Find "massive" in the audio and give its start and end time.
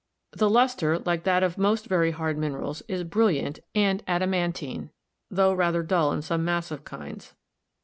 6.43-6.83